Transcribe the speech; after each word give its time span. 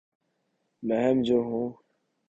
مہم 0.83 1.21
جو 1.21 1.37
ہوں 1.39 1.67